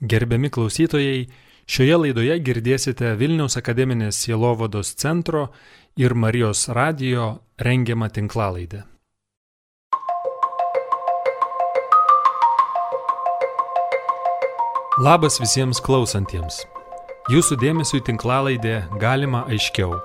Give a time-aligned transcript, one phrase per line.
[0.00, 1.26] Gerbiami klausytojai,
[1.68, 5.50] šioje laidoje girdėsite Vilniaus akademinės sielovados centro
[6.00, 8.80] ir Marijos radio rengiamą tinklalaidę.
[15.04, 16.62] Labas visiems klausantiems.
[17.28, 19.98] Jūsų dėmesio į tinklalaidę galima aiškiau.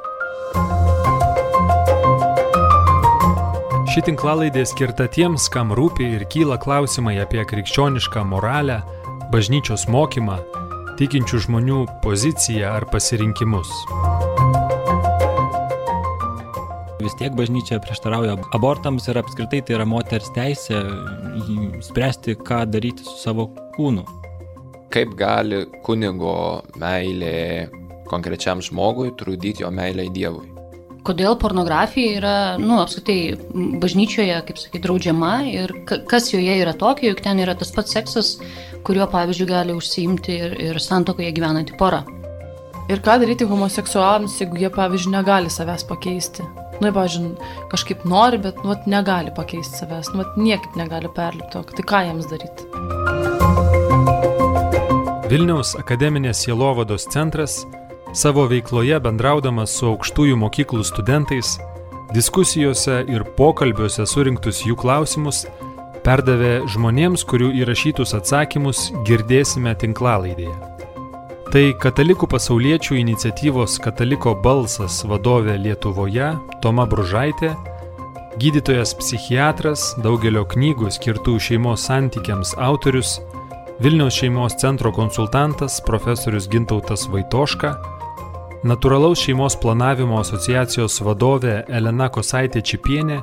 [3.95, 8.81] Ši tinklalaidė skirta tiems, kam rūpi ir kyla klausimai apie krikščionišką moralę,
[9.35, 10.37] bažnyčios mokymą,
[10.95, 13.67] tikinčių žmonių poziciją ar pasirinkimus.
[17.01, 20.79] Vis tiek bažnyčia prieštarauja abortams ir apskritai tai yra moters teisė
[21.83, 24.07] spręsti, ką daryti su savo kūnu.
[24.95, 27.67] Kaip gali kunigo meilė
[28.07, 30.54] konkrečiam žmogui trukdyti jo meilę į Dievui?
[31.05, 33.35] Kodėl pornografija yra, nu, apskritai,
[33.81, 38.35] bažnyčioje, kaip sakai, draudžiama ir kas joje yra tokio, juk ten yra tas pats seksas,
[38.85, 42.03] kuriuo, pavyzdžiui, gali užsiimti ir, ir santokoje gyvenanti pora.
[42.91, 46.45] Ir ką daryti homoseksualams, jeigu jie, pavyzdžiui, negali savęs pakeisti?
[46.81, 47.31] Nu, pavyzdžiui,
[47.71, 52.69] kažkaip nori, bet, nu, negali pakeisti savęs, nu, niekaip negali perlipti, tai ką jiems daryti?
[55.25, 57.63] Vilniaus akademinės sielovados centras
[58.15, 61.57] Savo veikloje bendraudamas su aukštųjų mokyklų studentais,
[62.15, 65.41] diskusijose ir pokalbiuose surinktus jų klausimus,
[66.05, 70.53] perdavė žmonėms, kurių įrašytus atsakymus girdėsime tinklalaidėje.
[71.51, 76.29] Tai katalikų pasauliečių iniciatyvos Kataliko balsas vadovė Lietuvoje
[76.63, 77.51] Toma Bružaitė,
[78.39, 83.17] gydytojas psichiatras, daugelio knygų skirtų šeimos santykiams autorius,
[83.83, 87.73] Vilniaus šeimos centro konsultantas profesorius Gintautas Vaitoška,
[88.63, 93.17] Natūralaus šeimos planavimo asociacijos vadovė Elena Kosaitė Čipienė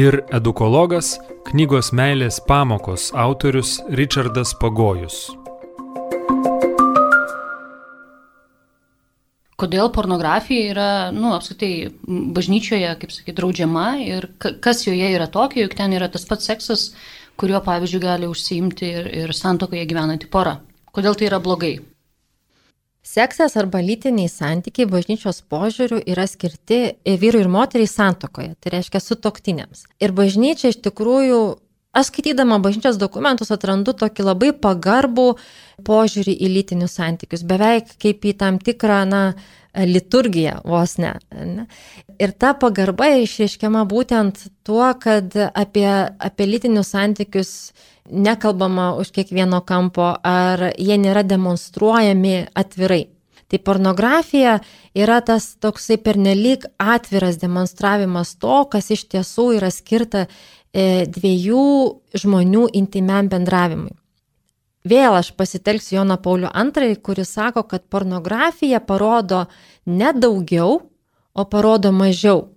[0.00, 1.12] ir edukologas
[1.46, 5.28] knygos Meilės pamokos autorius Richardas Pagojus.
[9.60, 15.76] Kodėl pornografija yra, nu, apskritai, bažnyčioje, kaip sakyti, draudžiama ir kas joje yra tokio, juk
[15.78, 16.88] ten yra tas pats seksas,
[17.40, 20.58] kuriuo, pavyzdžiui, gali užsiimti ir, ir santokoje gyvenanti pora.
[20.96, 21.76] Kodėl tai yra blogai?
[23.06, 29.86] Seksas arba lytiniai santykiai bažnyčios požiūrių yra skirti vyrui ir moteriai santokoje, tai reiškia sutoktiniams.
[30.04, 31.40] Ir bažnyčia iš tikrųjų,
[31.96, 35.30] aš skaitydama bažnyčios dokumentus atrandu tokį labai pagarbų
[35.88, 39.22] požiūrį į lytinius santykius, beveik kaip į tam tikrą, na,
[39.74, 41.14] liturgiją vos ne.
[41.30, 41.66] ne.
[42.20, 45.88] Ir ta pagarba išreiškiama būtent tuo, kad apie,
[46.18, 47.52] apie lytinius santykius
[48.12, 53.06] nekalbama už kiekvieno kampo, ar jie nėra demonstruojami atvirai.
[53.50, 54.58] Tai pornografija
[54.94, 61.64] yra tas toksai pernelyg atviras demonstravimas to, kas iš tiesų yra skirta e, dviejų
[62.14, 63.96] žmonių intimiam bendravimui.
[64.86, 69.44] Vėl aš pasitelksiu Joną Paulių II, kuris sako, kad pornografija parodo
[69.86, 70.80] ne daugiau,
[71.34, 72.48] o parodo mažiau.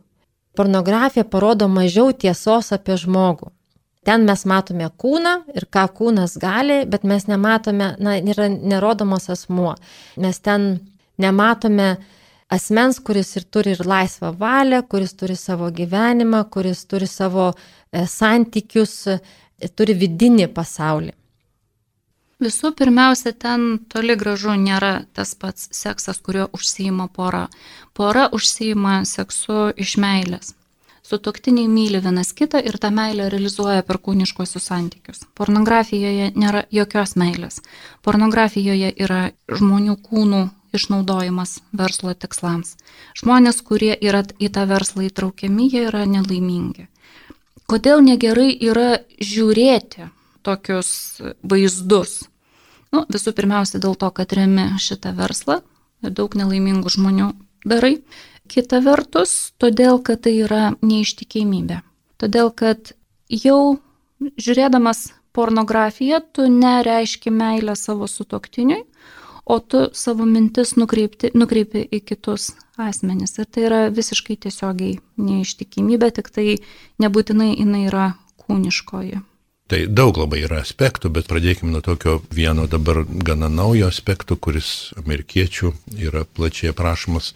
[0.56, 3.50] Pornografija parodo mažiau tiesos apie žmogų.
[4.04, 9.76] Ten mes matome kūną ir ką kūnas gali, bet mes nematome, na, yra nerodomas asmuo.
[10.20, 10.76] Mes ten
[11.18, 11.96] nematome
[12.52, 18.06] asmens, kuris ir turi ir laisvą valią, kuris turi savo gyvenimą, kuris turi savo e,
[18.08, 19.20] santykius, e,
[19.76, 21.14] turi vidinį pasaulį.
[22.44, 27.46] Visų pirmiausia, ten toli gražu nėra tas pats seksas, kuriuo užsijima pora.
[27.96, 30.52] Pora užsijima seksu iš meilės.
[31.04, 35.26] Sutoktiniai myli vienas kitą ir tą meilę realizuoja per kūniškosius santykius.
[35.36, 37.60] Pornografijoje nėra jokios meilės.
[38.08, 42.78] Pornografijoje yra žmonių kūnų išnaudojimas verslo tikslams.
[43.20, 46.88] Žmonės, kurie yra į tą verslą įtraukiami, jie yra nelaimingi.
[47.70, 50.10] Kodėl negerai yra žiūrėti
[50.44, 52.24] tokius vaizdus?
[52.94, 55.62] Nu, visų pirmiausia dėl to, kad remi šitą verslą,
[56.04, 57.34] daug nelaimingų žmonių
[57.66, 57.98] darai.
[58.54, 61.80] Kita vertus, todėl, kad tai yra neištikimybė.
[62.22, 62.94] Todėl, kad
[63.34, 63.80] jau
[64.22, 68.84] žiūrėdamas pornografiją, tu nereiški meilę savo sutoktiniui,
[69.50, 73.34] o tu savo mintis nukreipti, nukreipi į kitus asmenis.
[73.42, 76.48] Ir tai yra visiškai tiesiogiai neištikimybė, tik tai
[77.02, 78.14] nebūtinai jinai yra
[78.46, 79.24] kūniškoji.
[79.74, 84.92] Tai daug labai yra aspektų, bet pradėkime nuo tokio vieno dabar gana naujo aspekto, kuris
[85.02, 87.34] amerikiečių yra plačiai aprašomas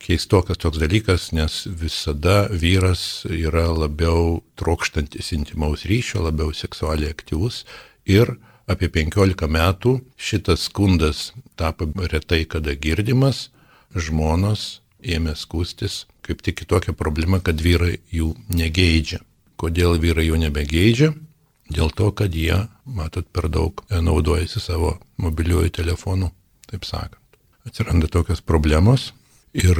[0.00, 7.64] keistokas toks dalykas, nes visada vyras yra labiau trokštantis intimaus ryšio, labiau seksualiai aktyvus
[8.08, 8.34] ir
[8.70, 13.50] apie 15 metų šitas skundas tapo retai kada girdimas,
[13.94, 19.20] žmonos ėmė skūstis kaip tik kitokią problemą, kad vyrai jų negeidžia.
[19.60, 21.12] Kodėl vyrai jų nebegeidžia?
[21.70, 26.30] Dėl to, kad jie, matot, per daug naudojasi savo mobiliuoju telefonu,
[26.70, 27.18] taip sakant.
[27.66, 29.10] Atsiranda tokios problemos
[29.56, 29.78] ir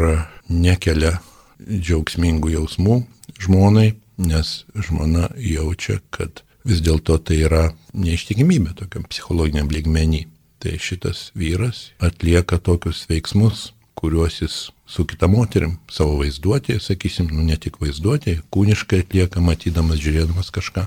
[0.49, 1.19] nekelia
[1.61, 3.01] džiaugsmingų jausmų
[3.41, 7.63] žmonai, nes žmona jaučia, kad vis dėlto tai yra
[7.97, 10.27] neištikimybė tokiam psichologiniam lygmenį.
[10.61, 17.47] Tai šitas vyras atlieka tokius veiksmus, kuriuos jis su kita moterim savo vaizduotėje, sakysim, nu
[17.47, 20.85] ne tik vaizduotėje, kūniškai atlieka, matydamas, žiūrėdamas kažką.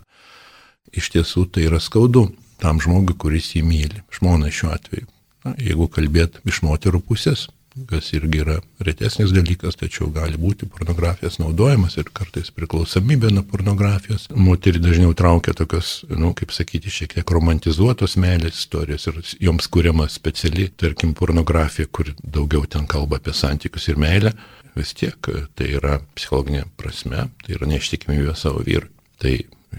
[0.93, 2.27] Iš tiesų tai yra skaudu
[2.61, 5.09] tam žmogui, kuris jį myli, žmona šiuo atveju.
[5.43, 7.47] Na, jeigu kalbėt iš moterų pusės,
[7.89, 14.27] kas irgi yra retesnis dalykas, tačiau gali būti pornografijos naudojimas ir kartais priklausomybė nuo pornografijos.
[14.33, 19.69] Moterį dažniau traukia tokios, na, nu, kaip sakyti, šiek tiek romantizuotos meilės istorijos ir joms
[19.73, 24.33] kuriama speciali, tarkim, pornografija, kur daugiau ten kalba apie santykius ir meilę.
[24.77, 28.89] Vis tiek tai yra psichologinė prasme, tai yra neištikimybė savo vyrui.
[29.21, 29.35] Tai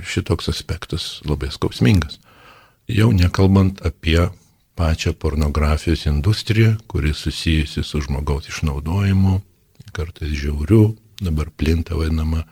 [0.06, 2.20] šitoks aspektas labai skausmingas.
[2.90, 4.18] Jau nekalbant apie
[4.74, 9.40] pačią pornografijos industriją, kuri susijusi su žmogaus išnaudojimu,
[9.92, 12.42] kartais žiauriu, dabar plinta vadinama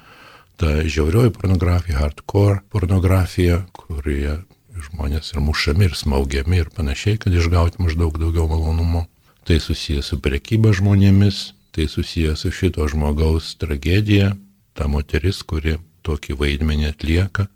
[0.56, 4.36] ta žiaurioji pornografija, hardcore pornografija, kurioje
[4.82, 9.06] žmonės ir mušami, ir smaugiami, ir panašiai, kad išgauti maždaug daugiau malonumo.
[9.42, 14.36] Tai susijęs su prekyba žmonėmis, tai susijęs su šito žmogaus tragedija,
[14.78, 17.48] ta moteris, kuri tokį vaidmenį atlieka.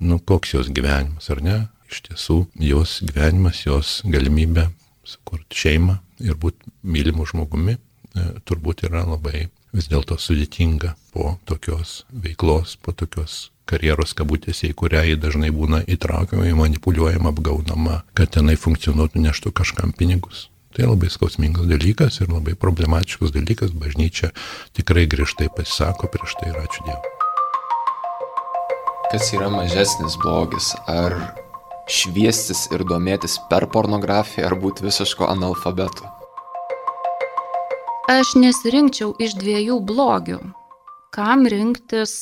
[0.00, 1.58] Nu, koks jos gyvenimas, ar ne?
[1.92, 2.38] Iš tiesų
[2.72, 4.70] jos gyvenimas, jos galimybė
[5.04, 7.80] sukurti šeimą ir būti mylimu žmogumi e,
[8.48, 15.04] turbūt yra labai vis dėlto sudėtinga po tokios veiklos, po tokios karjeros kabutėse, į kurią
[15.08, 20.48] jį dažnai būna įtraukiama, manipuliuojama, apgaunama, kad tenai funkcionuotų, neštų kažkam pinigus.
[20.72, 24.32] Tai labai skausmingas dalykas ir labai problematiškas dalykas, bažnyčia
[24.76, 27.12] tikrai griežtai pasisako prieš tai ir ačiū Dievui.
[29.12, 30.72] Kas yra mažesnis blogis?
[30.88, 31.41] Ar
[31.90, 36.06] šviestis ir domėtis per pornografiją ar būti visiško analfabetu?
[38.12, 40.38] Aš nesirinkčiau iš dviejų blogių.
[41.14, 42.12] Kam rinktis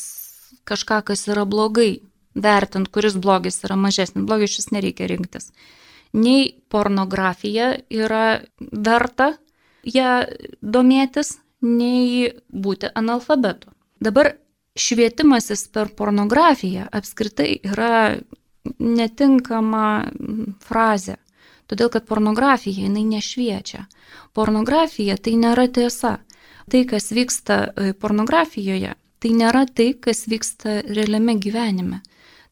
[0.69, 2.03] kažką, kas yra blogai,
[2.35, 4.27] vertint, kuris blogis yra mažesnis.
[4.27, 5.51] Blogis šis nereikia rinktis.
[6.13, 9.33] Nei pornografija yra verta
[9.87, 10.27] ją
[10.61, 13.71] domėtis, nei būti analfabetu.
[14.01, 14.35] Dabar
[14.79, 18.21] švietimasis per pornografiją apskritai yra
[18.79, 20.11] netinkama
[20.65, 21.17] frazė.
[21.71, 23.85] Todėl, kad pornografija jinai nešviečia.
[24.35, 26.19] Pornografija tai nėra tiesa.
[26.71, 32.03] Tai, kas vyksta e, pornografijoje, tai nėra tai, kas vyksta realiame gyvenime.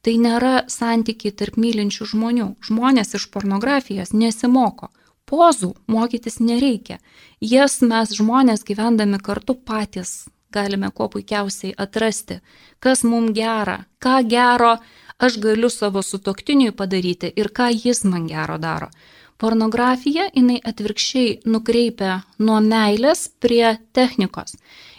[0.02, 2.48] Tai nėra santykiai tarp mylinčių žmonių.
[2.66, 4.92] Žmonės iš pornografijos nesimoko.
[5.28, 6.98] Pozų mokytis nereikia.
[7.42, 12.40] Jas mes žmonės gyvendami kartu patys galime kuo puikiausiai atrasti,
[12.80, 14.76] kas mums gera, ką gero
[15.18, 18.88] aš galiu savo sutoktiniui padaryti ir ką jis man gero daro.
[19.38, 24.56] Pornografija jinai atvirkščiai nukreipia nuo meilės prie technikos.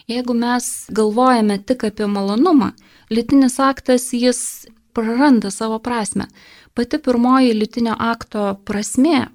[0.08, 2.72] Jeigu mes galvojame tik apie malonumą,
[3.10, 6.28] litinis aktas jis praranda savo prasme.
[6.74, 9.28] Pati pirmoji litinio akto prasme,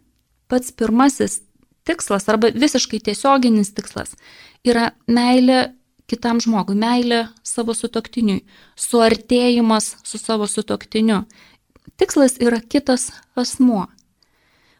[0.48, 1.42] pats pirmasis
[1.84, 4.16] tikslas arba visiškai tiesioginis tikslas
[4.64, 5.74] yra meilė
[6.10, 8.44] kitam žmogui, meilė savo sutoktiniui,
[8.76, 11.24] suartėjimas su savo sutoktiniu.
[11.96, 13.86] Tikslas yra kitas asmuo.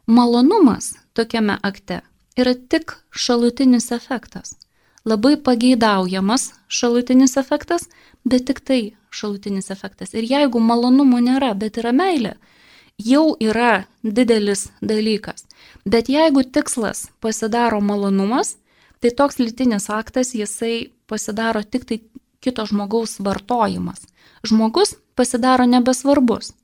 [0.07, 2.03] Malonumas tokiame akte
[2.37, 4.57] yra tik šalutinis efektas.
[5.05, 7.89] Labai pageidaujamas šalutinis efektas,
[8.25, 8.81] bet tik tai
[9.13, 10.15] šalutinis efektas.
[10.17, 12.35] Ir jeigu malonumų nėra, bet yra meilė,
[12.99, 15.45] jau yra didelis dalykas.
[15.85, 18.57] Bet jeigu tikslas pasidaro malonumas,
[19.05, 21.99] tai toks lytinis aktas jisai pasidaro tik tai
[22.41, 24.07] kito žmogaus vartojimas.
[24.49, 26.55] Žmogus pasidaro nebesvarbus.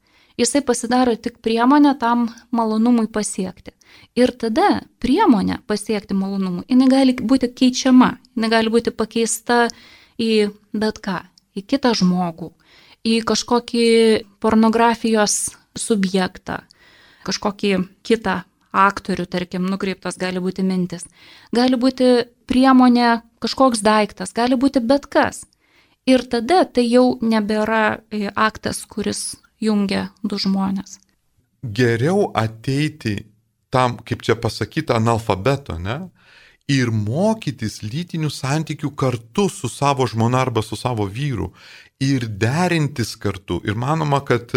[0.40, 3.74] Jisai pasidaro tik priemonė tam malonumui pasiekti.
[4.16, 9.66] Ir tada priemonė pasiekti malonumui, jinai gali būti keičiama, jinai gali būti pakeista
[10.16, 11.20] į bet ką,
[11.52, 12.54] į kitą žmogų,
[13.04, 13.88] į kažkokį
[14.40, 16.62] pornografijos subjektą,
[17.28, 17.74] kažkokį
[18.06, 18.40] kitą
[18.72, 21.06] aktorių, tarkim, nukreiptos gali būti mintis.
[21.54, 22.10] Gali būti
[22.50, 25.44] priemonė, kažkoks daiktas, gali būti bet kas.
[26.08, 30.98] Ir tada tai jau nebėra e, aktas, kuris jungia du žmonės.
[31.60, 33.18] Geriau ateiti
[33.70, 36.08] tam, kaip čia pasakyta, analfabeto, ne?
[36.70, 41.50] Ir mokytis lytinių santykių kartu su savo žmona arba su savo vyru
[42.00, 43.60] ir derintis kartu.
[43.66, 44.52] Ir manoma, kad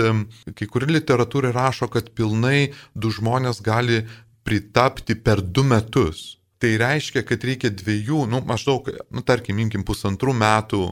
[0.55, 4.03] kai kuri literatūra rašo, kad pilnai du žmonės gali
[4.43, 6.42] pritapti per du metus.
[6.63, 10.84] Tai reiškia, kad reikia dviejų, nu, maždaug, nu, tarkim, imkim pusantrų metų,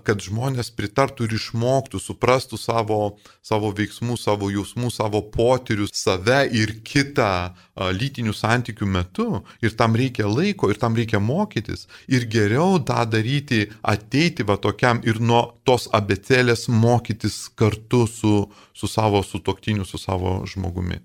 [0.00, 2.96] kad žmonės pritartų ir išmoktų, suprastų savo,
[3.44, 9.26] savo veiksmus, savo jausmus, savo potyrius, save ir kitą lytinių santykių metu.
[9.60, 11.84] Ir tam reikia laiko, ir tam reikia mokytis.
[12.08, 18.32] Ir geriau tą daryti, ateiti va tokiam ir nuo tos abecelės mokytis kartu su,
[18.72, 21.02] su savo sutoktiniu, su savo žmogumi.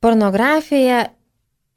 [0.00, 1.02] Pornografija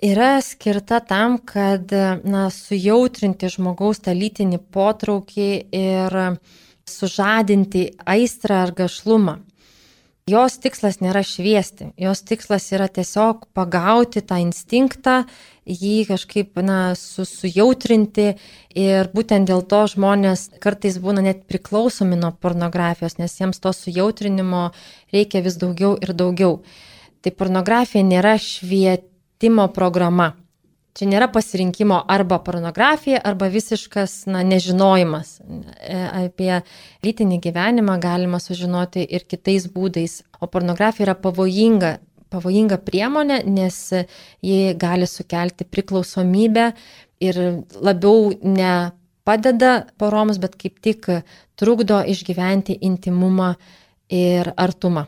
[0.04, 1.92] yra skirta tam, kad
[2.24, 6.18] na, sujautrinti žmogaus tą lytinį potraukį ir
[6.88, 9.40] sužadinti aistrą ar gašlumą.
[10.28, 15.22] Jos tikslas nėra šviesti, jos tikslas yra tiesiog pagauti tą instinktą,
[15.64, 18.34] jį kažkaip na, su, sujautrinti
[18.76, 24.68] ir būtent dėl to žmonės kartais būna net priklausomi nuo pornografijos, nes jiems to sujautrinimo
[25.16, 26.60] reikia vis daugiau ir daugiau.
[27.24, 30.34] Tai pornografija nėra švieti švietimo programa.
[30.98, 35.40] Čia nėra pasirinkimo arba pornografija, arba visiškas na, nežinojimas.
[35.40, 36.64] E, apie
[37.06, 40.24] lytinį gyvenimą galima sužinoti ir kitais būdais.
[40.42, 42.00] O pornografija yra pavojinga,
[42.32, 43.94] pavojinga priemonė, nes
[44.42, 46.74] ji gali sukelti priklausomybę
[47.22, 48.92] ir labiau ne
[49.24, 51.06] padeda poroms, bet kaip tik
[51.56, 53.54] trukdo išgyventi intimumą
[54.10, 55.06] ir artumą.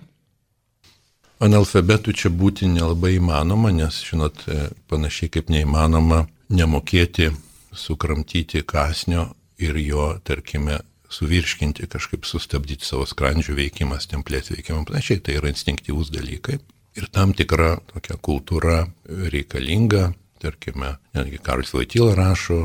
[1.39, 7.29] Analfabetų čia būti nelabai įmanoma, nes, žinot, e, panašiai kaip neįmanoma nemokėti
[7.71, 9.29] sukramtyti kasnio
[9.61, 16.11] ir jo, tarkime, suvirškinti, kažkaip sustabdyti savo skrandžių veikimą, stemplės veikimą, panašiai, tai yra instinktyvūs
[16.13, 16.59] dalykai.
[16.99, 22.61] Ir tam tikra tokia kultūra reikalinga, tarkime, netgi Karas Vaityla rašo,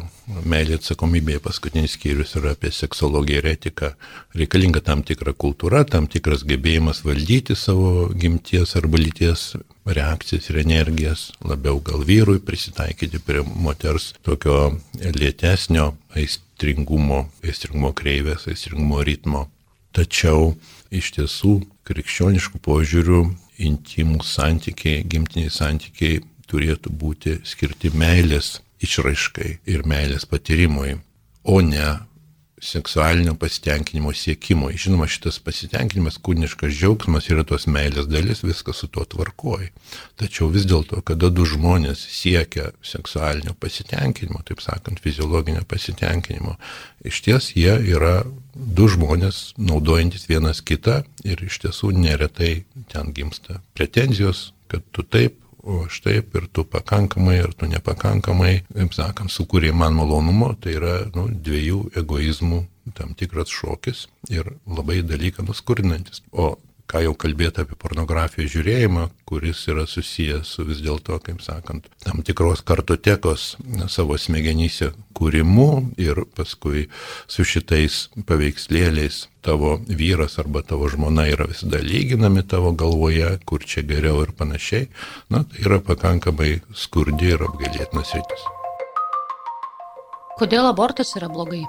[0.49, 3.91] meilė atsakomybėje paskutinis skyrius yra apie seksologiją ir etiką.
[4.39, 9.47] Reikalinga tam tikra kultūra, tam tikras gebėjimas valdyti savo gimties arba lyties
[9.85, 19.03] reakcijas ir energijas, labiau gal vyrui prisitaikyti prie moters tokio lėtesnio aistringumo, aistringumo kreivės, aistringumo
[19.05, 19.49] ritmo.
[19.95, 20.55] Tačiau
[20.91, 23.25] iš tiesų krikščioniškų požiūrių
[23.63, 30.99] intimų santykiai, gimtiniai santykiai turėtų būti skirti meilės išraiškai ir meilės patyrimui,
[31.45, 31.89] o ne
[32.65, 34.77] seksualinio pasitenkinimo siekimui.
[34.81, 39.69] Žinoma, šitas pasitenkinimas, kūniškas džiaugsmas yra tos meilės dalis, viskas su tuo tvarkoji.
[40.21, 46.57] Tačiau vis dėlto, kada du žmonės siekia seksualinio pasitenkinimo, taip sakant, fiziologinio pasitenkinimo,
[47.05, 48.23] iš ties jie yra
[48.55, 52.55] du žmonės naudojantis vienas kitą ir iš tiesų neretai
[52.93, 58.55] ten gimsta pretenzijos, kad tu taip, o aš taip ir tu pakankamai, ir tu nepakankamai,
[58.69, 62.65] kaip sakant, sukūrė man malonumo, tai yra nu, dviejų egoizmų
[62.99, 66.23] tam tikras šokis ir labai dalyką nuskurinantis.
[66.33, 66.55] O
[66.91, 72.23] ką jau kalbėti apie pornografijos žiūrėjimą, kuris yra susijęs su vis dėlto, kaip sakant, tam
[72.27, 73.55] tikros kartotekos
[73.93, 75.69] savo smegenyse kūrimu
[76.01, 76.89] ir paskui
[77.31, 83.85] su šitais paveikslėliais tavo vyras arba tavo žmona yra visada lyginami tavo galvoje, kur čia
[83.87, 84.89] geriau ir panašiai,
[85.33, 88.51] na, tai yra pakankamai skurdi ir apgailėtinas rytis.
[90.41, 91.63] Kodėl abortas yra blogai?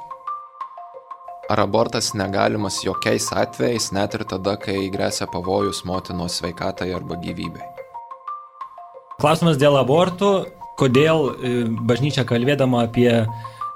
[1.50, 7.62] Ar abortas negalimas jokiais atvejais, net ir tada, kai grėsia pavojus motinos sveikatai arba gyvybei?
[9.22, 10.32] Klausimas dėl abortų.
[10.76, 11.52] Kodėl e,
[11.88, 13.12] bažnyčia kalbėdama apie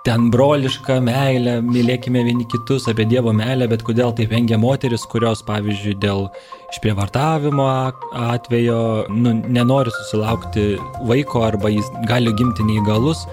[0.04, 5.46] ten brolišką meilę, mylėkime vieni kitus, apie Dievo meilę, bet kodėl taip vengia moteris, kurios,
[5.46, 6.26] pavyzdžiui, dėl
[6.74, 7.70] išprievartavimo
[8.34, 8.82] atvejo
[9.14, 10.72] nu, nenori susilaukti
[11.08, 13.28] vaiko arba jis gali gimti neįgalus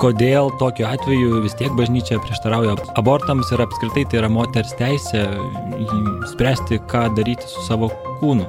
[0.00, 5.24] kodėl tokiu atveju vis tiek bažnyčia prieštarauja abortams ir apskritai tai yra moters teisė
[6.32, 8.48] spręsti, ką daryti su savo kūnu.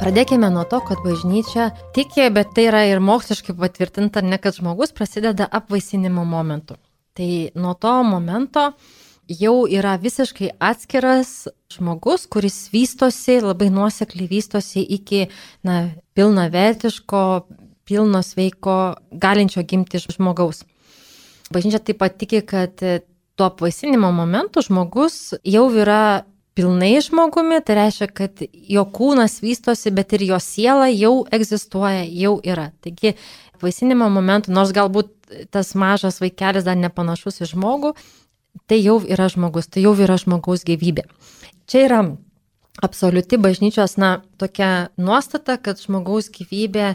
[0.00, 4.94] Pradėkime nuo to, kad bažnyčia tiki, bet tai yra ir moksliškai patvirtinta, ne kad žmogus
[4.96, 6.78] prasideda apvaisinimo momentu.
[7.12, 8.70] Tai nuo to momento
[9.28, 15.26] jau yra visiškai atskiras žmogus, kuris vystosi, labai nuosekliai vystosi iki
[15.66, 17.22] na, pilnavertiško,
[17.90, 20.62] pilno sveiko, galinčio gimti žmogaus.
[21.50, 26.22] Bažnyčia taip pat tiki, kad tuo apvaisinimo momentu žmogus jau yra
[26.54, 32.36] pilnai žmogumi, tai reiškia, kad jo kūnas vystosi, bet ir jo siela jau egzistuoja, jau
[32.46, 32.68] yra.
[32.84, 33.14] Taigi,
[33.56, 35.10] apvaisinimo momentu, nors galbūt
[35.54, 37.94] tas mažas vaikelis dar nepanašus į žmogų,
[38.70, 41.06] tai jau yra žmogus, tai jau yra žmogaus gyvybė.
[41.70, 42.02] Čia yra
[42.82, 46.94] absoliuti bažnyčios, na, tokia nuostata, kad žmogaus gyvybė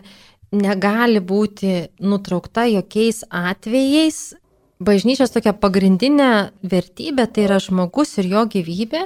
[0.51, 4.35] negali būti nutraukta jokiais atvejais.
[4.83, 9.05] Bažnyčios tokia pagrindinė vertybė tai yra žmogus ir jo gyvybė.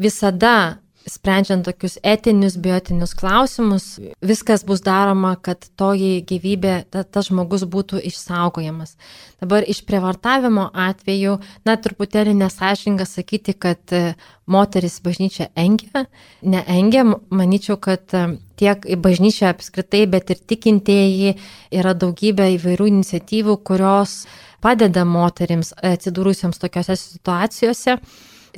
[0.00, 3.86] Visada sprendžiant tokius etinius, biotinius klausimus,
[4.20, 8.96] viskas bus daroma, kad toji gyvybė, ta, tas žmogus būtų išsaugojamas.
[9.40, 14.14] Dabar iš prievartavimo atveju, na, truputėlį nesažinga sakyti, kad e,
[14.50, 16.04] moteris bažnyčia engia,
[16.42, 18.26] neengia, manyčiau, kad e,
[18.60, 21.36] tiek bažnyčia apskritai, bet ir tikintieji
[21.72, 24.26] yra daugybė įvairių iniciatyvų, kurios
[24.60, 27.96] padeda moterims atsidūrusiems tokiuose situacijose.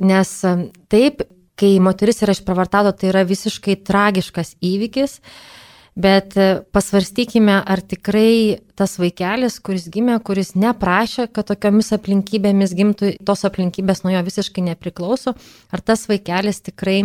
[0.03, 0.57] Nes e,
[0.91, 1.23] taip,
[1.59, 5.19] kai moteris yra išpravartauta, tai yra visiškai tragiškas įvykis.
[5.93, 13.11] Bet e, pasvarstykime, ar tikrai tas vaikelis, kuris gimė, kuris neprašė, kad tokiomis aplinkybėmis gimtų,
[13.21, 15.35] tos aplinkybės nuo jo visiškai nepriklauso,
[15.69, 17.03] ar tas vaikelis tikrai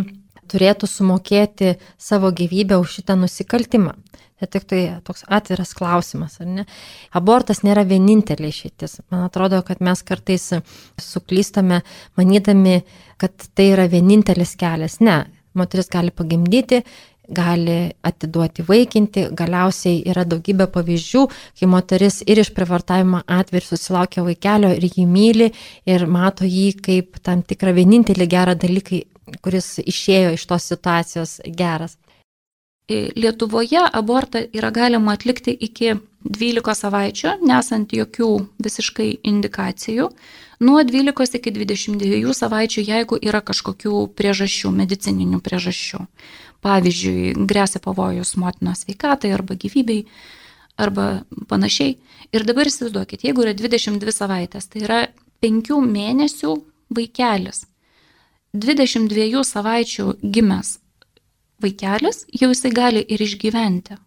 [0.51, 3.95] turėtų sumokėti savo gyvybę už šitą nusikaltimą.
[4.39, 6.65] Tai tik tai toks atviras klausimas, ar ne?
[7.19, 9.01] Abortas nėra vienintelė išeitis.
[9.11, 10.53] Man atrodo, kad mes kartais
[11.03, 11.81] suklystame,
[12.19, 12.85] manydami,
[13.19, 15.01] kad tai yra vienintelis kelias.
[15.03, 15.25] Ne,
[15.59, 16.85] moteris gali pagimdyti,
[17.29, 21.25] gali atiduoti vaikinti, galiausiai yra daugybė pavyzdžių,
[21.61, 25.51] kai moteris ir iš privartavimo atveju susilaukia vaikelio ir jį myli
[25.87, 29.03] ir mato jį kaip tam tikrą vienintelį gerą dalyką,
[29.45, 31.99] kuris išėjo iš tos situacijos geras.
[32.89, 38.29] Lietuvoje abortą yra galima atlikti iki 12 savaičių, nesant jokių
[38.65, 40.07] visiškai indikacijų,
[40.65, 46.01] nuo 12 iki 22 savaičių, jeigu yra kažkokių priežasčių, medicininių priežasčių.
[46.65, 50.07] Pavyzdžiui, grėsia pavojus motinos sveikatai arba gyvybei
[50.81, 51.99] arba panašiai.
[52.33, 55.05] Ir dabar įsivaizduokit, jeigu yra 22 savaitės, tai yra
[55.45, 56.57] 5 mėnesių
[56.97, 57.67] vaikelis.
[58.57, 60.79] 22 savaičių gimęs
[61.63, 63.99] vaikelis, jau jisai gali ir išgyventi.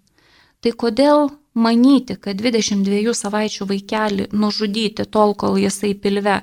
[0.62, 6.42] Tai kodėl manyti, kad 22 savaičių vaikelį nužudyti tol, kol jisai pilve,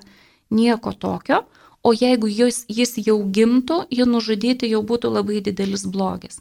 [0.51, 1.45] nieko tokio,
[1.83, 6.41] o jeigu jis, jis jau gimtų, jį nužudyti jau būtų labai didelis blogis.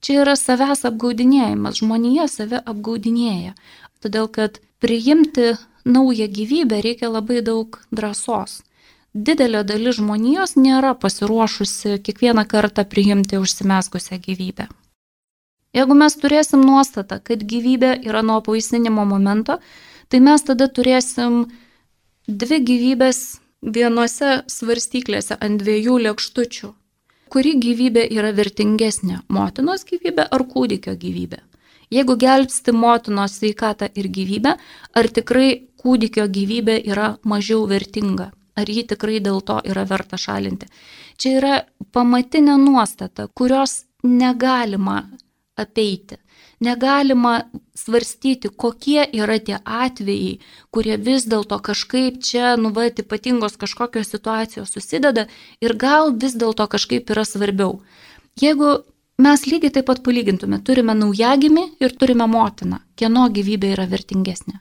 [0.00, 3.56] Čia yra savęs apgaudinėjimas, žmonija save apgaudinėja,
[4.04, 8.60] todėl kad priimti naują gyvybę reikia labai daug drąsos
[9.16, 14.68] didelė dalis žmonijos nėra pasiruošusi kiekvieną kartą priimti užsimesgusią gyvybę.
[15.76, 19.58] Jeigu mes turėsim nuostatą, kad gyvybė yra nuo paisinimo momento,
[20.08, 21.46] tai mes tada turėsim
[22.28, 23.20] dvi gyvybės
[23.62, 26.72] vienose svarstyklėse ant dviejų lėkštučių.
[27.32, 31.40] Kuri gyvybė yra vertingesnė- motinos gyvybė ar kūdikio gyvybė?
[31.90, 34.56] Jeigu gelbsti motinos sveikatą ir gyvybę,
[34.94, 38.32] ar tikrai kūdikio gyvybė yra mažiau vertinga?
[38.56, 40.68] Ar jį tikrai dėl to yra verta šalinti.
[41.20, 41.54] Čia yra
[41.92, 45.04] pamatinė nuostata, kurios negalima
[45.56, 46.18] apeiti.
[46.60, 47.42] Negalima
[47.76, 50.38] svarstyti, kokie yra tie atvejai,
[50.72, 55.26] kurie vis dėlto kažkaip čia, nu, va, ypatingos kažkokios situacijos susideda
[55.60, 57.82] ir gal vis dėlto kažkaip yra svarbiau.
[58.40, 58.72] Jeigu
[59.20, 64.60] mes lygiai taip pat palygintume, turime naujagimį ir turime motiną, kieno gyvybė yra vertingesnė.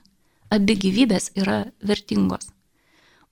[0.52, 2.55] Abi gyvybės yra vertingos.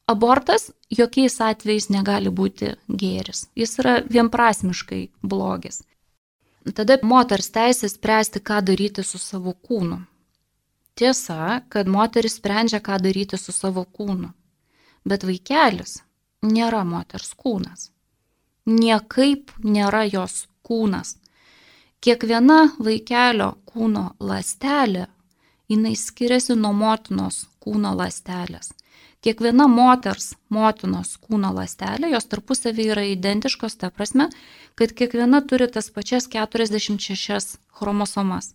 [0.07, 3.45] Abortas jokiais atvejais negali būti gėris.
[3.55, 5.83] Jis yra vienprasmiškai blogis.
[6.75, 10.01] Tada moters teisė spręsti, ką daryti su savo kūnu.
[10.95, 14.29] Tiesa, kad moteris sprendžia, ką daryti su savo kūnu.
[15.07, 16.01] Bet vaikelis
[16.43, 17.89] nėra moters kūnas.
[18.67, 21.17] Niekaip nėra jos kūnas.
[22.03, 25.07] Kiekviena vaikelio kūno lastelė,
[25.71, 28.73] jinai skiriasi nuo motinos kūno lastelės.
[29.23, 34.27] Kiekviena moters motinos kūno lastelė, jos tarpusavį yra identiškos, ta prasme,
[34.75, 38.51] kad kiekviena turi tas pačias 46 chromosomas.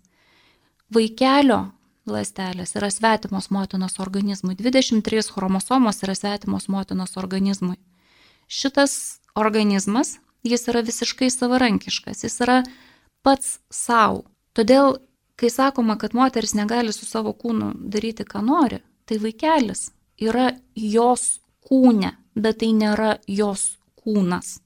[0.93, 1.71] Vaikelio
[2.09, 7.79] lastelės yra svetimos motinos organizmui, 23 chromosomos yra svetimos motinos organizmui.
[8.49, 12.63] Šitas organizmas, jis yra visiškai savarankiškas, jis yra
[13.25, 14.27] pats savo.
[14.53, 14.99] Todėl,
[15.41, 21.41] kai sakoma, kad moteris negali su savo kūnu daryti, ką nori, tai vaikelis yra jos
[21.69, 24.59] kūne, bet tai nėra jos kūnas.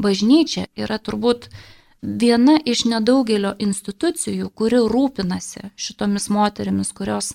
[0.00, 1.50] Bažnyčia yra turbūt
[2.00, 7.34] viena iš nedaugelio institucijų, kuri rūpinasi šitomis moterimis, kurios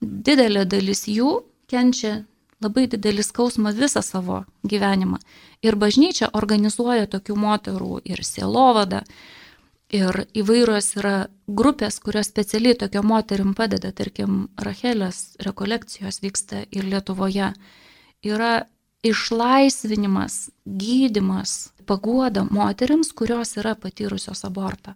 [0.00, 2.24] didelė dalis jų kenčia
[2.62, 5.20] labai didelį skausmą visą savo gyvenimą.
[5.62, 9.02] Ir bažnyčia organizuoja tokių moterų ir sielovadą,
[9.92, 17.50] Ir įvairios yra grupės, kurios specialiai tokio moterim padeda, tarkim, Rachelės rekolekcijos vyksta ir Lietuvoje.
[18.24, 18.52] Yra
[19.04, 24.94] išlaisvinimas, gydimas, paguoda moteriams, kurios yra patyrusios abortą.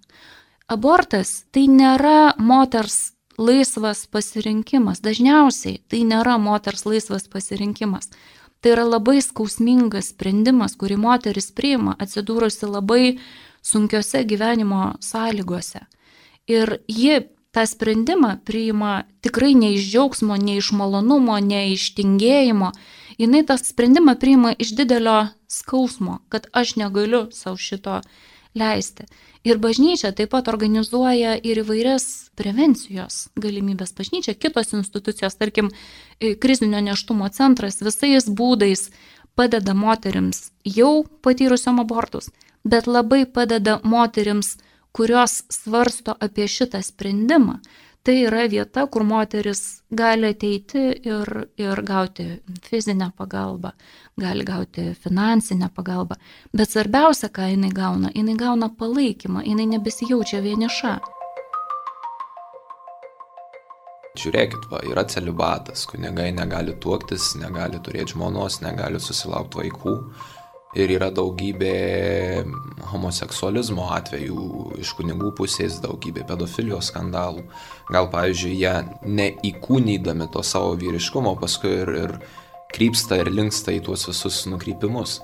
[0.67, 8.09] Abortas tai nėra moters laisvas pasirinkimas, dažniausiai tai nėra moters laisvas pasirinkimas.
[8.65, 13.19] Tai yra labai skausmingas sprendimas, kurį moteris priima, atsidūrusi labai
[13.67, 15.87] sunkiose gyvenimo sąlygose.
[16.47, 22.71] Ir ji tą sprendimą priima tikrai ne iš džiaugsmo, ne iš malonumo, ne iš tingėjimo.
[23.19, 28.01] Jinai tą sprendimą priima iš didelio skausmo, kad aš negaliu savo šito
[28.55, 29.07] leisti.
[29.47, 32.07] Ir bažnyčia taip pat organizuoja ir įvairias
[32.39, 33.95] prevencijos galimybės.
[33.97, 35.71] Bažnyčia, kitos institucijos, tarkim,
[36.21, 38.91] e, krizinio neštumo centras visais būdais
[39.37, 42.31] padeda moteriams jau patyrusiom abortus,
[42.65, 44.57] bet labai padeda moteriams,
[44.97, 47.61] kurios svarsto apie šitą sprendimą
[48.07, 52.27] tai yra vieta, kur moteris gali ateiti ir, ir gauti
[52.69, 53.73] fizinę pagalbą,
[54.23, 56.15] gali gauti finansinę pagalbą.
[56.55, 60.95] Bet svarbiausia, ką jinai gauna, jinai gauna palaikymą, jinai nebesijaučia vieniša.
[64.17, 69.95] Žiūrėkit, va, yra celibatas, kunigai negali tuoktis, negali turėti žmonos, negali susilaukti vaikų
[70.77, 71.75] ir yra daugybė
[72.91, 77.47] homoseksualizmo atvejų iš kunigų pusės, daugybė pedofilijos skandalų.
[77.93, 78.75] Gal, pavyzdžiui, jie
[79.21, 82.19] neįkūnydami to savo vyriškumo paskui ir, ir
[82.73, 85.21] krypsta ir linksta į tuos visus nukrypimus.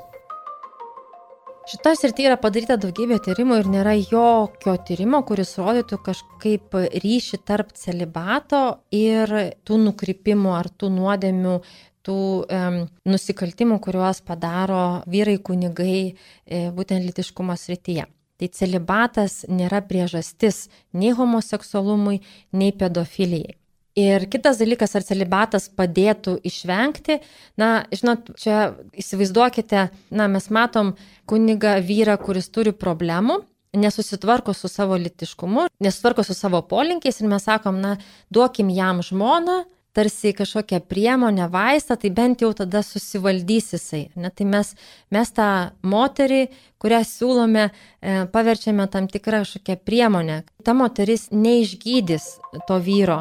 [1.63, 7.71] Šitoje srityje yra padaryta daugybė tyrimų ir nėra jokio tyrimo, kuris rodytų kažkaip ryšį tarp
[7.79, 9.31] celibato ir
[9.63, 11.55] tų nukrypimų ar tų nuodėmių
[12.03, 18.09] tų um, nusikaltimų, kuriuos padaro vyrai kunigai e, būtent litiškumo srityje.
[18.43, 20.65] Tai celibatas nėra priežastis
[20.99, 22.25] nei homoseksualumui,
[22.59, 23.55] nei pedofilijai.
[23.99, 27.19] Ir kitas dalykas, ar celibatas padėtų išvengti,
[27.61, 30.95] na, žinot, čia įsivaizduokite, na, mes matom
[31.29, 33.43] kunigą vyrą, kuris turi problemų,
[33.77, 37.99] nesusitvarko su savo litiškumu, nesusitvarko su savo polinkiais ir mes sakom, na,
[38.33, 44.07] duokim jam žmoną, tarsi kažkokią priemonę, vaistą, tai bent jau tada susivaldys jisai.
[44.17, 44.73] Ne, tai mes,
[45.13, 45.49] mes tą
[45.85, 46.47] moterį,
[46.81, 50.43] kurią siūlome, e, paverčiame tam tikrą kažkokią priemonę.
[50.65, 52.33] Ta moteris neišgydys
[52.69, 53.21] to vyro.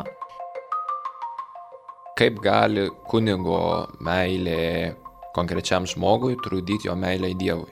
[2.21, 4.93] Kaip gali kunigo meilė
[5.33, 7.71] konkrečiam žmogui trukdyti jo meilę į Dievui?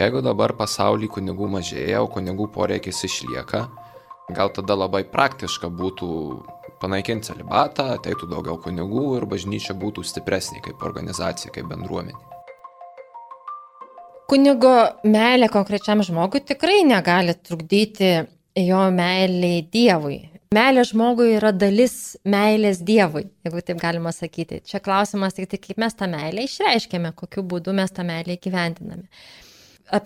[0.00, 3.66] Jeigu dabar pasaulyje kunigų mažėja, o kunigų poreikis išlieka,
[4.38, 6.08] gal tada labai praktiška būtų
[6.80, 12.16] panaikinti celibatą, ateitų daugiau kunigų ir bažnyčia būtų stipresnė kaip organizacija, kaip bendruomenė.
[14.32, 14.72] Kunigo
[15.04, 18.14] meilė konkrečiam žmogui tikrai negali trukdyti
[18.56, 20.22] jo meiliai Dievui.
[20.54, 24.60] Meilė žmogui yra dalis meilės Dievui, jeigu taip galima sakyti.
[24.62, 29.08] Čia klausimas tik tai, kaip mes tą meilę išreiškėme, kokiu būdu mes tą meilę įgyvendiname.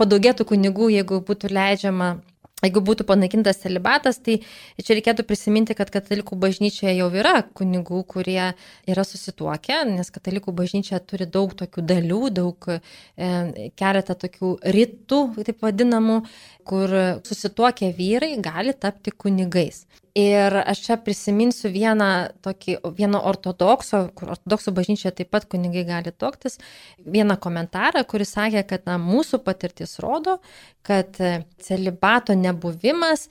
[0.01, 2.15] Padaugėtų kunigų, jeigu būtų leidžiama
[2.61, 4.37] Jeigu būtų panaikintas celibatas, tai
[4.77, 8.51] čia reikėtų prisiminti, kad katalikų bažnyčioje jau yra kunigų, kurie
[8.91, 12.81] yra susituokę, nes katalikų bažnyčia turi daug tokių dalių, daug e,
[13.81, 16.19] keletą tokių rytų, taip vadinamų,
[16.69, 16.93] kur
[17.25, 19.87] susituokę vyrai gali tapti kunigais.
[20.19, 22.09] Ir aš čia prisiminsiu vieną
[22.43, 26.59] tokį, vieną ortodokso, kur ortodoksų bažnyčioje taip pat kunigai gali toktis,
[27.07, 30.41] vieną komentarą, kuris sakė, kad na, mūsų patirtis rodo,
[30.83, 31.15] kad
[31.63, 33.29] celibato nebuvimas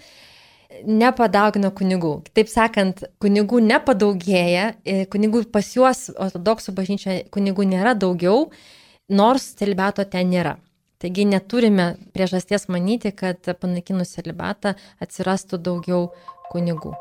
[0.85, 2.13] nepadaugina kunigų.
[2.31, 4.71] Taip sakant, kunigų nepadaugėja,
[5.11, 8.53] kunigų pas juos ortodoksų bažnyčioje kunigų nėra daugiau,
[9.09, 10.55] nors celibato ten nėra.
[10.99, 16.09] Taigi neturime priežasties manyti, kad panaikinus celibatą atsirastų daugiau
[16.51, 16.91] kunigų.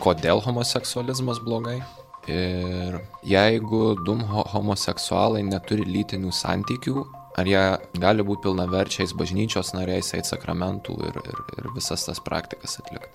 [0.00, 1.82] Kodėl homoseksualizmas blogai?
[2.30, 2.96] Ir
[3.28, 4.14] jeigu du
[4.54, 7.04] homoseksualai neturi lytinių santykių,
[7.36, 7.66] ar jie
[8.00, 13.12] gali būti pilnaverčiais bažnyčios nariais, eiti sakramentų ir, ir, ir visas tas praktikas atlikti?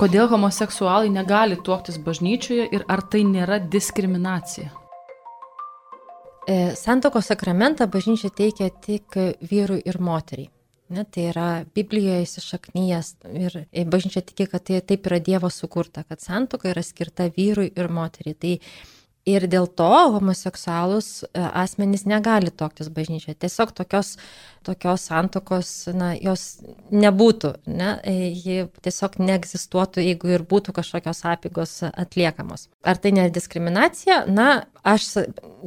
[0.00, 4.72] Kodėl homoseksualai negali tuoktis bažnyčioje ir ar tai nėra diskriminacija?
[6.46, 9.16] E, Santoko sakramentą bažnyčia teikia tik
[9.50, 10.50] vyrui ir moteriai.
[10.94, 13.56] Ne, tai yra Biblijoje įsišaknyjas ir
[13.90, 18.36] bažnyčia tiki, kad tai taip yra Dievo sukurta, kad santoka yra skirta vyrui ir moteriai.
[18.38, 18.52] Tai
[19.26, 23.34] ir dėl to homoseksualus e, asmenys negali toktis bažnyčioje.
[23.42, 24.14] Tiesiog tokios,
[24.66, 26.62] tokios santokos, na, jos
[26.94, 32.68] nebūtų, ne, e, ji tiesiog neegzistuotų, jeigu ir būtų kažkokios apygos atliekamos.
[32.86, 34.22] Ar tai ne diskriminacija?
[34.30, 34.50] Na,
[34.86, 35.10] aš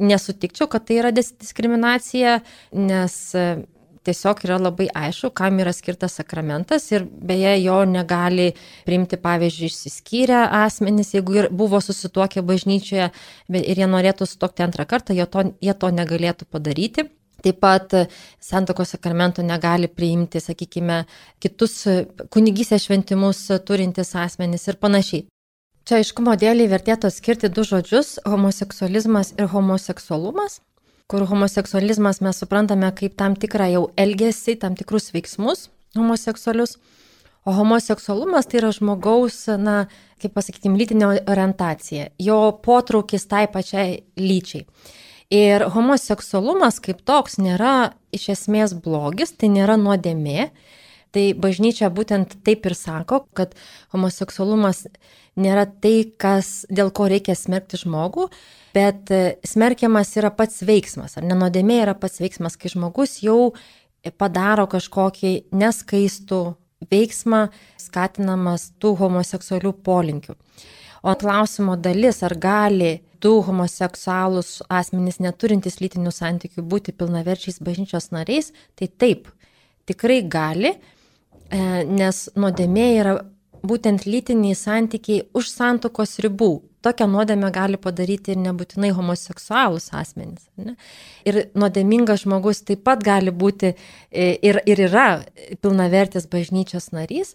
[0.00, 2.40] nesutikčiau, kad tai yra diskriminacija,
[2.72, 3.20] nes
[4.06, 8.50] tiesiog yra labai aišku, kam yra skirtas sakramentas ir beje jo negali
[8.86, 13.10] priimti, pavyzdžiui, išsiskyrę asmenys, jeigu ir buvo susituokę bažnyčioje
[13.60, 17.10] ir jie norėtų sutokti antrą kartą, to, jie to negalėtų padaryti.
[17.40, 17.94] Taip pat
[18.36, 21.06] santokos sakramento negali priimti, sakykime,
[21.40, 21.86] kitus
[22.32, 25.24] kunigysės šventimus turintis asmenys ir panašiai.
[25.88, 30.60] Čia aiškumo dėliai vertėtų atskirti du žodžius- homoseksualizmas ir homoseksualumas,
[31.10, 36.76] kur homoseksualizmas mes suprantame kaip tam tikrą jau elgesį, tam tikrus veiksmus homoseksualius,
[37.44, 39.86] o homoseksualumas tai yra žmogaus, na,
[40.20, 44.66] kaip pasakyti, lytinė orientacija, jo potraukis tai pačiai lyčiai.
[45.30, 50.50] Ir homoseksualumas kaip toks nėra iš esmės blogis, tai nėra nuodėmė.
[51.10, 53.54] Tai bažnyčia būtent taip ir sako, kad
[53.94, 54.84] homoseksualumas
[55.40, 58.28] nėra tai, kas, dėl ko reikia smerkti žmogų,
[58.76, 63.52] bet e, smerkiamas yra pats veiksmas, ar nenodėmė yra pats veiksmas, kai žmogus jau
[64.20, 66.40] padaro kažkokį neskaistų
[66.90, 67.48] veiksmą,
[67.80, 70.36] skatinamas tų homoseksualių polinkių.
[71.00, 78.52] O klausimo dalis, ar gali du homoseksualūs asmenys neturintys lytinių santykių būti pilnaverčiais bažnyčios nariais,
[78.76, 79.28] tai taip,
[79.88, 83.14] tikrai gali, e, nes nuodėmė yra
[83.66, 86.60] būtent lytiniai santykiai už santokos ribų.
[86.80, 90.46] Tokią nuodėmę gali padaryti ir nebūtinai homoseksualūs asmenys.
[90.56, 90.76] Ne?
[91.28, 95.08] Ir nuodėmingas žmogus taip pat gali būti e, ir, ir yra
[95.60, 97.34] pilnavertis bažnyčios narys,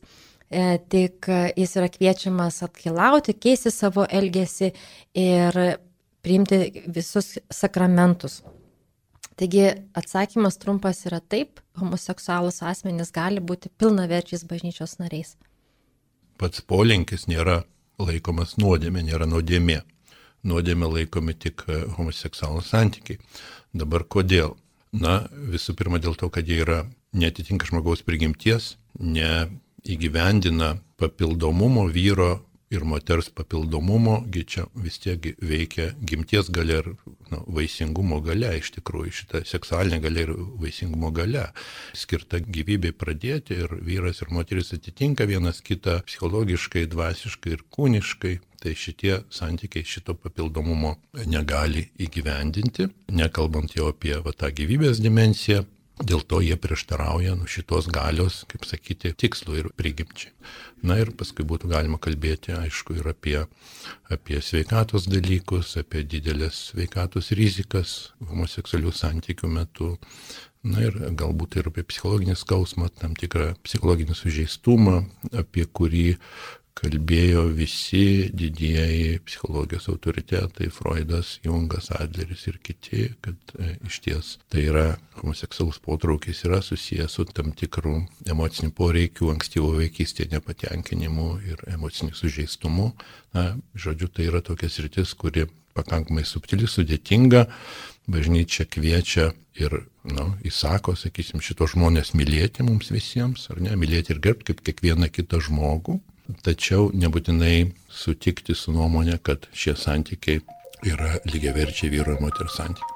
[0.50, 4.74] e, tik jis yra kviečiamas atkilauti, keisti savo elgesį
[5.22, 5.62] ir
[6.26, 8.42] priimti visus sakramentus.
[9.38, 15.36] Taigi atsakymas trumpas yra taip, homoseksualus asmenys gali būti pilnaverčiais bažnyčios nariais
[16.40, 17.64] pats polinkis nėra
[18.02, 19.82] laikomas nuodėmė, nėra nuodėmė.
[20.46, 23.20] Nuodėmė laikomi tik e, homoseksualūs santykiai.
[23.74, 24.56] Dabar kodėl?
[24.96, 32.84] Na, visų pirma dėl to, kad jie yra netitinka žmogaus prigimties, neįgyvendina papildomumo vyro ir
[32.84, 36.90] moters papildomumo, čia vis tiek veikia gimties galia ir
[37.32, 41.46] nu, vaisingumo galia, iš tikrųjų šita seksualinė galia ir vaisingumo galia,
[41.94, 48.36] skirta gyvybei pradėti ir vyras ir moteris atitinka vienas kitą psichologiškai, dvasiškai ir kūniškai.
[48.66, 50.96] Tai šitie santykiai šito papildomumo
[51.30, 55.60] negali įgyvendinti, nekalbant jau apie va, tą gyvybės dimensiją,
[55.96, 60.34] Dėl to jie prieštarauja nu, šitos galios, kaip sakyti, tikslu ir prigimčiai.
[60.84, 63.38] Na ir paskui būtų galima kalbėti, aišku, ir apie,
[64.12, 67.96] apie sveikatos dalykus, apie didelės sveikatos rizikas
[68.28, 69.94] homoseksualių santykių metu.
[70.68, 75.00] Na ir galbūt ir apie psichologinį skausmą, tam tikrą psichologinį sužeistumą,
[75.32, 76.10] apie kurį
[76.76, 84.66] kalbėjo visi didieji psichologijos autoritetai- Freudas, Jungas, Adleris ir kiti, kad e, iš ties tai
[84.70, 84.86] yra
[85.22, 87.96] homoseksualus potraukis yra susijęs su tam tikrų
[88.32, 92.92] emocinių poreikių, ankstyvo vaikystėje nepatenkinimu ir emociniu sužeistumu.
[93.34, 97.46] Na, žodžiu, tai yra tokia sritis, kuri pakankamai subtili, sudėtinga,
[98.12, 104.22] bažnyčia kviečia ir, nu, įsako, sakysim, šitos žmonės mylėti mums visiems, ar ne, mylėti ir
[104.24, 106.00] gerbti kaip kiekvieną kitą žmogų,
[106.46, 110.42] tačiau nebūtinai sutikti su nuomonė, kad šie santykiai
[110.86, 112.94] yra lygiaverčiai vyro ir moters santykiai.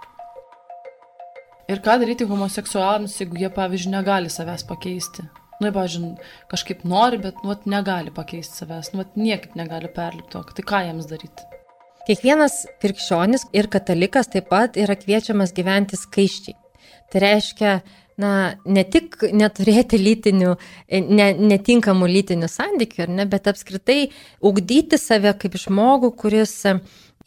[1.69, 5.27] Ir ką daryti homoseksualams, jeigu jie, pavyzdžiui, negali savęs pakeisti?
[5.59, 6.15] Nu, pavyzdžiui,
[6.49, 10.41] kažkaip nori, bet nu, negali pakeisti savęs, nu, niekaip negali perlipti to.
[10.57, 11.45] Tai ką jiems daryti?
[12.07, 16.57] Kiekvienas krikščionis ir katalikas taip pat yra kviečiamas gyventi skaiščiai.
[17.13, 17.73] Tai reiškia,
[18.19, 18.31] na,
[18.65, 20.55] ne tik neturėti lytinių,
[21.07, 24.09] ne, netinkamų lytinių santykių, ne, bet apskritai
[24.45, 26.55] ugdyti save kaip žmogų, kuris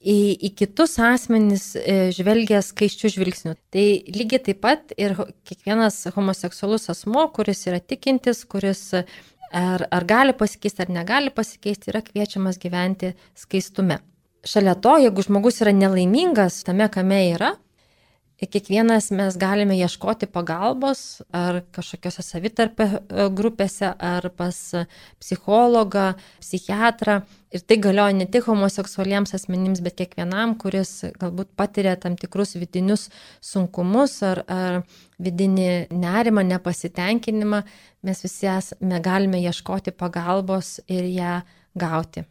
[0.02, 3.56] į, į kitus asmenys e, žvelgia skaičių žvilgsnių.
[3.72, 5.16] Tai lygiai taip pat ir
[5.48, 12.02] kiekvienas homoseksualus asmo, kuris yra tikintis, kuris ar, ar gali pasikeisti, ar negali pasikeisti, yra
[12.04, 14.00] kviečiamas gyventi skaistume.
[14.42, 17.52] Šalia to, jeigu žmogus yra nelaimingas tame, kame yra,
[18.50, 24.58] kiekvienas mes galime ieškoti pagalbos ar kažkokiose savitarpio e, grupėse, ar pas
[25.22, 27.20] psichologą, psichiatrą.
[27.52, 33.10] Ir tai galioja ne tik homoseksualiems asmenims, bet kiekvienam, kuris galbūt patiria tam tikrus vidinius
[33.44, 34.82] sunkumus ar, ar
[35.22, 37.62] vidinį nerimą, nepasitenkinimą,
[38.02, 41.40] mes visi esame, galime ieškoti pagalbos ir ją
[41.78, 42.24] gauti.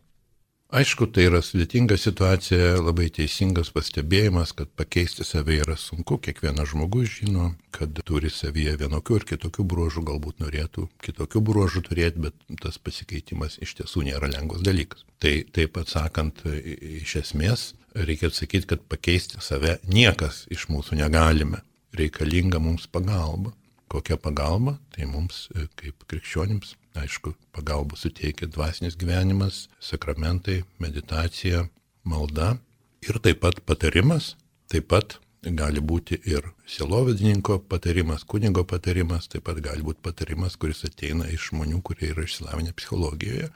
[0.71, 7.17] Aišku, tai yra sudėtinga situacija, labai teisingas pastebėjimas, kad pakeisti save yra sunku, kiekvienas žmogus
[7.17, 12.79] žino, kad turi savyje vienokių ir kitokių bruožų, galbūt norėtų kitokių bruožų turėti, bet tas
[12.79, 15.03] pasikeitimas iš tiesų nėra lengvas dalykas.
[15.19, 21.65] Tai taip atsakant, iš esmės, reikia atsakyti, kad pakeisti save niekas iš mūsų negalime.
[21.99, 23.51] Reikalinga mums pagalba.
[23.91, 24.77] Kokia pagalba?
[24.95, 31.65] Tai mums kaip krikščionims Aišku, pagalbą suteikia dvasinis gyvenimas, sakramentai, meditacija,
[32.03, 32.57] malda
[33.07, 34.35] ir taip pat patarimas,
[34.71, 40.85] taip pat gali būti ir sielovadininko patarimas, kunigo patarimas, taip pat gali būti patarimas, kuris
[40.87, 43.49] ateina iš žmonių, kurie yra išsilavinę psichologijoje,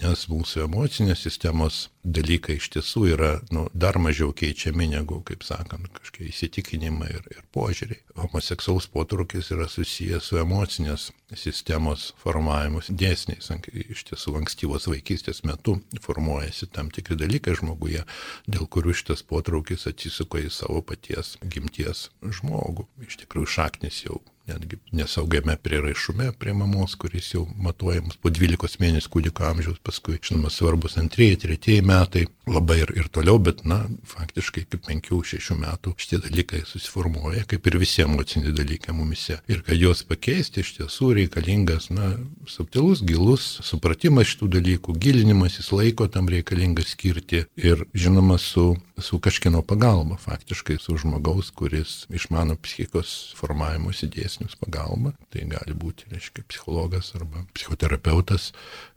[0.00, 5.86] nes mūsų emocinės sistemos dalykai iš tiesų yra nu, dar mažiau keičiami negu, kaip sakant,
[5.94, 8.00] kažkokie įsitikinimai ir, ir požiūriai.
[8.18, 13.52] Homoseksualus potrukis yra susijęs su emocinės sistemos formavimus dėsniais.
[13.86, 18.02] Iš tiesų ankstyvos vaikystės metu formuojasi tam tikri dalykai žmoguje,
[18.50, 22.08] dėl kurių šitas potraukis atsisuko į savo paties gimties
[22.40, 22.86] žmogų.
[23.06, 29.10] Iš tikrųjų šaknis jau netgi nesaugiame priraišume prie mamos, kuris jau matuojamas po 12 mėnesių
[29.14, 34.64] kūdikio amžiaus, paskui, žinoma, svarbus antrieji, tretieji metai, labai ir, ir toliau, bet, na, faktiškai
[34.66, 39.38] iki 5-6 metų šitie dalykai susiformuoja, kaip ir visi emociniai dalykai mumise.
[39.50, 42.12] Ir kad juos pakeisti iš tiesų reikalingas, na,
[42.50, 49.22] subtilus, gilus supratimas šitų dalykų, gilinimas, jis laiko tam reikalinga skirti ir, žinoma, su, su
[49.22, 55.12] kažkieno pagalba, faktiškai su žmogaus, kuris išmano psichikos formavimo idėjas dėsnius pagalba.
[55.32, 58.52] Tai gali būti, reiškia, psichologas arba psichoterapeutas.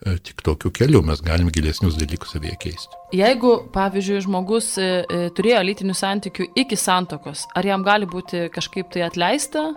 [0.05, 2.95] E, tik tokiu keliu mes galim gilesnius dalykus savyje keisti.
[3.15, 8.91] Jeigu, pavyzdžiui, žmogus e, e, turėjo lytinių santykių iki santokos, ar jam gali būti kažkaip
[8.93, 9.73] tai atleista,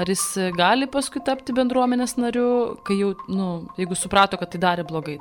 [0.00, 0.24] ar jis
[0.56, 5.18] gali paskui tapti bendruomenės nariu, kai jau, nu, jeigu suprato, kad tai darė blogai?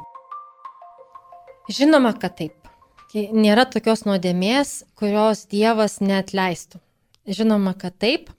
[1.72, 2.58] Žinoma, kad taip.
[3.12, 6.80] Nėra tokios nuodėmės, kurios Dievas neatleistų.
[7.28, 8.32] Žinoma, kad taip.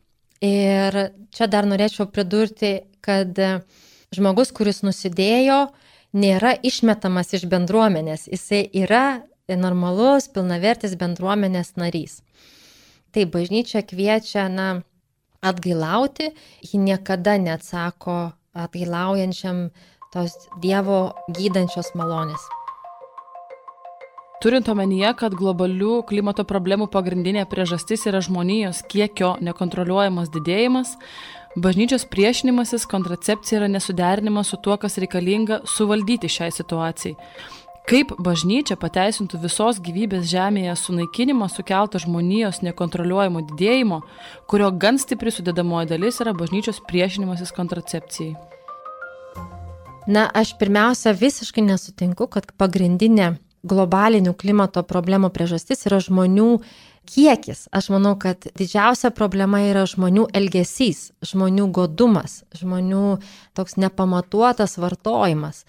[0.42, 0.96] Ir
[1.30, 3.36] čia dar norėčiau pridurti, kad
[4.14, 5.68] žmogus, kuris nusidėjo,
[6.12, 8.26] nėra išmetamas iš bendruomenės.
[8.30, 12.20] Jisai yra normalus, pilnavertis bendruomenės narys.
[13.12, 14.82] Tai bažnyčia kviečia, na,
[15.42, 16.32] atgailauti,
[16.64, 19.68] ji niekada neatsako atgailaujančiam
[20.12, 22.61] tos Dievo gydančios malonės.
[24.42, 30.96] Turint omenyje, kad globalių klimato problemų pagrindinė priežastis yra žmonijos kiekio nekontroliuojamas didėjimas,
[31.54, 37.14] bažnyčios priešinimasis kontracepcija yra nesuderinimas su tuo, kas reikalinga suvaldyti šiai situacijai.
[37.86, 44.00] Kaip bažnyčia pateisintų visos gyvybės žemėje sunaikinimo sukeltą žmonijos nekontroliuojamo didėjimo,
[44.50, 48.34] kurio gan stipri sudėdamoji dalis yra bažnyčios priešinimasis kontracepcijai?
[50.10, 56.48] Na, aš pirmiausia visiškai nesutinku, kad pagrindinė globalinių klimato problemų priežastis yra žmonių
[57.08, 57.66] kiekis.
[57.74, 63.18] Aš manau, kad didžiausia problema yra žmonių elgesys, žmonių godumas, žmonių
[63.58, 65.64] toks nepamatuotas vartojimas.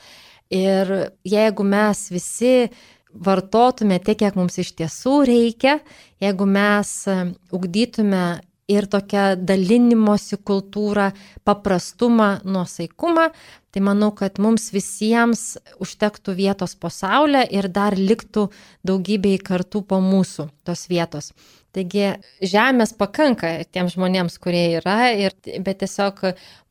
[0.53, 2.69] Ir jeigu mes visi
[3.13, 5.77] vartotume tiek, kiek mums iš tiesų reikia,
[6.21, 6.93] jeigu mes
[7.53, 8.25] ugdytume
[8.71, 11.11] ir tokią dalinimosi kultūrą,
[11.43, 13.29] paprastumą, nuosaikumą,
[13.73, 18.47] tai manau, kad mums visiems užtektų vietos po saulę ir dar liktų
[18.85, 21.33] daugybei kartų po mūsų tos vietos.
[21.73, 22.11] Taigi
[22.45, 25.33] žemės pakanka tiems žmonėms, kurie yra, ir,
[25.65, 26.21] bet tiesiog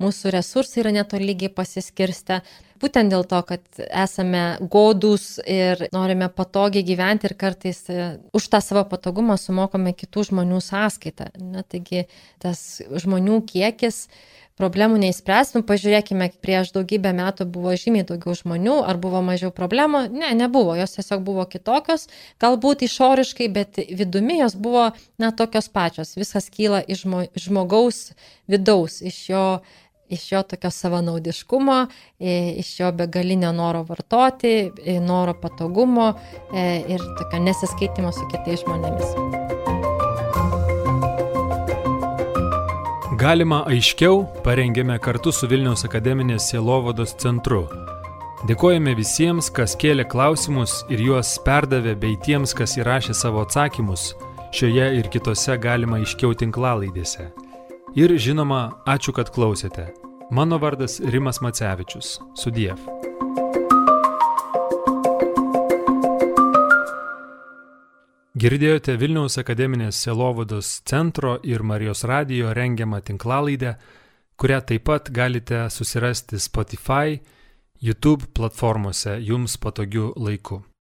[0.02, 2.38] mūsų resursai yra netolygiai pasiskirsta.
[2.82, 4.42] Būtent dėl to, kad esame
[4.72, 10.58] godus ir norime patogiai gyventi ir kartais e, už tą savo patogumą sumokame kitų žmonių
[10.66, 11.30] sąskaitą.
[11.38, 12.08] Na, taigi
[12.42, 14.08] tas žmonių kiekis
[14.58, 15.52] problemų neįspręs.
[15.54, 20.04] Nu, pažiūrėkime, prieš daugybę metų buvo žymiai daugiau žmonių, ar buvo mažiau problemų.
[20.12, 22.08] Ne, nebuvo, jos tiesiog buvo kitokios,
[22.42, 24.90] galbūt išoriškai, bet vidumi jos buvo,
[25.22, 26.16] na, tokios pačios.
[26.18, 27.06] Viskas kyla iš
[27.46, 28.10] žmogaus
[28.50, 29.46] vidaus, iš jo
[30.12, 31.78] iš jo tokio savanaudiškumo,
[32.62, 34.70] iš jo begalinio noro vartoti,
[35.00, 36.12] noro patogumo
[36.54, 39.16] e, ir tokio nesiskaitimo su kitais žmonėmis.
[43.22, 47.62] Galima aiškiau parengėme kartu su Vilniaus akademinės sielovados centru.
[48.48, 54.10] Dėkojame visiems, kas kėlė klausimus ir juos perdavė, bei tiems, kas įrašė savo atsakymus
[54.52, 57.30] šioje ir kitose galima aiškiau tinklalaidėse.
[57.94, 59.92] Ir žinoma, ačiū, kad klausėte.
[60.32, 62.14] Mano vardas Rimas Macevičius.
[62.40, 62.78] Sudiev.
[68.32, 73.74] Girdėjote Vilniaus akademinės Selovados centro ir Marijos radijo rengiamą tinklalaidę,
[74.40, 77.20] kurią taip pat galite susirasti Spotify,
[77.84, 80.62] YouTube platformose jums patogiu laiku.